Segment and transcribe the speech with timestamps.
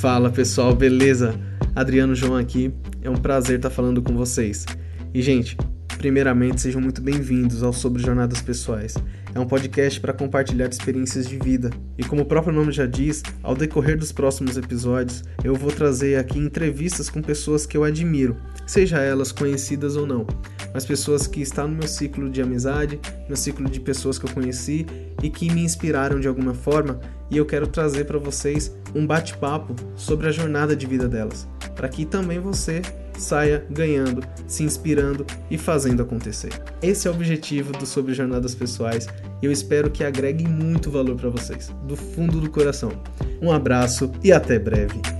[0.00, 1.38] Fala pessoal, beleza?
[1.76, 4.64] Adriano João aqui, é um prazer estar falando com vocês.
[5.12, 5.58] E gente,
[5.98, 8.94] primeiramente sejam muito bem-vindos ao Sobre Jornadas Pessoais.
[9.34, 11.68] É um podcast para compartilhar experiências de vida.
[11.98, 16.16] E como o próprio nome já diz, ao decorrer dos próximos episódios, eu vou trazer
[16.16, 20.26] aqui entrevistas com pessoas que eu admiro, seja elas conhecidas ou não,
[20.72, 24.32] mas pessoas que estão no meu ciclo de amizade, no ciclo de pessoas que eu
[24.32, 24.86] conheci
[25.22, 27.00] e que me inspiraram de alguma forma,
[27.30, 31.46] e eu quero trazer para vocês um bate-papo sobre a jornada de vida delas,
[31.76, 32.82] para que também você
[33.16, 36.50] saia ganhando, se inspirando e fazendo acontecer.
[36.82, 39.06] Esse é o objetivo do Sobre Jornadas Pessoais
[39.42, 42.90] e eu espero que agregue muito valor para vocês, do fundo do coração.
[43.40, 45.19] Um abraço e até breve.